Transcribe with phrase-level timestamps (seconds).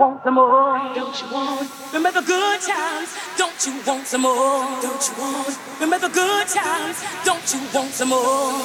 [0.00, 0.78] want some more?
[0.94, 1.70] Don't you want?
[1.92, 3.14] Remember good times?
[3.36, 4.64] Don't you want some more?
[4.80, 5.58] Don't you want?
[5.78, 7.04] Remember good times?
[7.22, 8.18] Don't you want some more?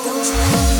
[0.06, 0.75] Don't you want?